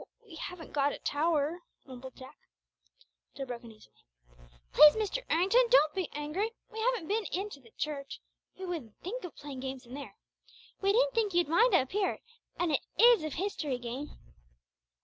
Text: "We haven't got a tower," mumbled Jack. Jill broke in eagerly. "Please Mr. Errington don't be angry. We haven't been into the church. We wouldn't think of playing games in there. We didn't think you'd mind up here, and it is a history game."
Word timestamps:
"We 0.25 0.33
haven't 0.37 0.73
got 0.73 0.93
a 0.93 0.97
tower," 0.97 1.59
mumbled 1.85 2.15
Jack. 2.15 2.35
Jill 3.35 3.45
broke 3.45 3.63
in 3.63 3.71
eagerly. 3.71 4.03
"Please 4.73 4.95
Mr. 4.95 5.19
Errington 5.29 5.67
don't 5.69 5.93
be 5.93 6.09
angry. 6.13 6.53
We 6.71 6.79
haven't 6.79 7.07
been 7.07 7.25
into 7.25 7.59
the 7.59 7.69
church. 7.77 8.19
We 8.57 8.65
wouldn't 8.65 8.95
think 9.03 9.23
of 9.25 9.35
playing 9.35 9.59
games 9.59 9.85
in 9.85 9.93
there. 9.93 10.15
We 10.81 10.91
didn't 10.91 11.13
think 11.13 11.35
you'd 11.35 11.47
mind 11.47 11.75
up 11.75 11.91
here, 11.91 12.17
and 12.57 12.71
it 12.71 12.79
is 12.97 13.23
a 13.23 13.29
history 13.29 13.77
game." 13.77 14.09